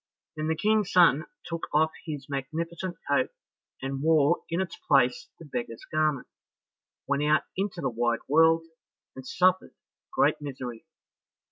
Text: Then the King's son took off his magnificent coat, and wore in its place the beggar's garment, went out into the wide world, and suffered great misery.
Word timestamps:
Then 0.35 0.47
the 0.47 0.55
King's 0.55 0.91
son 0.91 1.25
took 1.45 1.67
off 1.71 1.91
his 2.07 2.27
magnificent 2.27 2.97
coat, 3.07 3.29
and 3.83 4.01
wore 4.01 4.39
in 4.49 4.59
its 4.59 4.75
place 4.75 5.29
the 5.37 5.45
beggar's 5.45 5.85
garment, 5.91 6.25
went 7.05 7.21
out 7.21 7.43
into 7.55 7.81
the 7.81 7.89
wide 7.91 8.21
world, 8.27 8.65
and 9.15 9.27
suffered 9.27 9.75
great 10.11 10.41
misery. 10.41 10.87